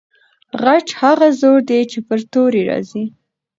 [0.59, 3.05] خج هغه زور دی چې پر توري راځي.